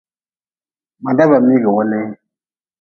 Ma 1.01 1.11
daba 1.17 1.37
miigi 1.45 1.69
weelee. 1.75 2.07